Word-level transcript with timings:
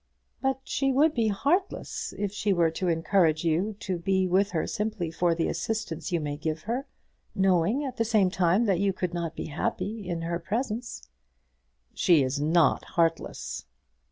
"But 0.41 0.61
she 0.63 0.91
would 0.91 1.13
be 1.13 1.27
heartless 1.27 2.11
if 2.17 2.31
she 2.31 2.53
were 2.53 2.71
to 2.71 2.87
encourage 2.87 3.43
you 3.45 3.75
to 3.81 3.99
be 3.99 4.25
with 4.25 4.49
her 4.49 4.65
simply 4.65 5.11
for 5.11 5.35
the 5.35 5.47
assistance 5.47 6.11
you 6.11 6.19
may 6.19 6.37
give 6.37 6.63
her, 6.63 6.87
knowing 7.35 7.83
at 7.85 7.97
the 7.97 8.03
same 8.03 8.31
time 8.31 8.65
that 8.65 8.79
you 8.79 8.93
could 8.93 9.13
not 9.13 9.35
be 9.35 9.45
happy 9.53 10.09
in 10.09 10.23
her 10.23 10.39
presence." 10.39 11.07
"She 11.93 12.23
is 12.23 12.39
not 12.41 12.83
heartless." 12.97 13.67